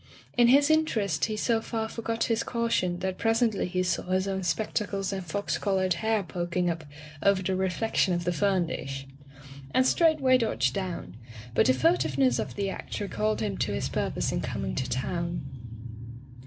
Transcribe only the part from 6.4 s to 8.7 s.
ing up over the reflection of the fern